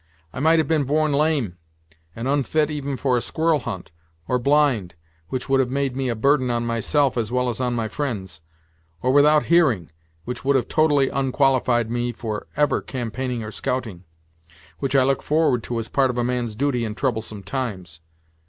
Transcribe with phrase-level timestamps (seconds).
[0.33, 1.57] I might have been born lame,
[2.15, 3.91] and onfit even for a squirrel hunt,
[4.27, 4.95] or blind,
[5.29, 8.39] which would have made me a burden on myself as well as on my fri'nds;
[9.03, 9.91] or without hearing,
[10.25, 14.03] which would have totally onqualified me for ever campaigning or scouting;
[14.79, 17.99] which I look forward to as part of a man's duty in troublesome times.